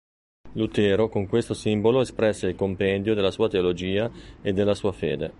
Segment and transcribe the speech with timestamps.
[0.53, 4.09] Lutero con questo simbolo espresse il compendio della sua teologia
[4.41, 5.29] e della sua fede.